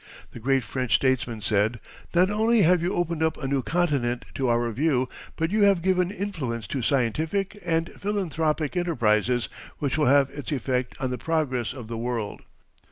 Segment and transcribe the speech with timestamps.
[0.31, 1.79] The great French statesman said:
[2.15, 5.83] "Not only have you opened up a new continent to our view, but you have
[5.83, 11.71] given influence to scientific and philanthropic enterprises which will have its effect on the progress
[11.71, 12.41] of the world.